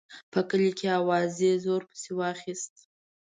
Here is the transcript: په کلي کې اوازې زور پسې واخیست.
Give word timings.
په 0.31 0.39
کلي 0.49 0.71
کې 0.79 0.87
اوازې 0.99 1.51
زور 1.63 1.81
پسې 1.89 2.11
واخیست. 2.19 2.73